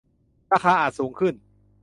[0.51, 1.33] ราคาอาจสูงขึ้น